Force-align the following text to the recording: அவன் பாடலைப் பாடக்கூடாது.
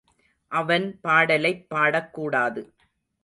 அவன் 0.51 0.99
பாடலைப் 1.01 1.67
பாடக்கூடாது. 1.69 2.61